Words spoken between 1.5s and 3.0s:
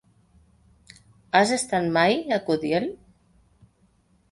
estat mai a Caudiel?